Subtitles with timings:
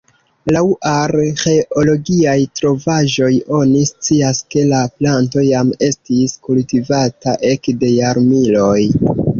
[0.55, 0.61] Laŭ
[0.91, 8.79] arĥeologiaj trovaĵoj oni scias, ke la planto jam estis kultivata ekde jarmiloj.